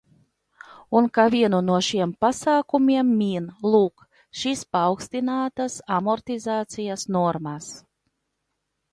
Un 0.99 1.07
kā 1.15 1.23
vienu 1.33 1.57
no 1.65 1.73
šiem 1.87 2.13
pasākumiem 2.23 3.11
min, 3.19 3.49
lūk, 3.73 4.05
šīs 4.43 4.63
paaugstinātās 4.77 5.75
amortizācijas 5.99 7.05
normas. 7.17 7.69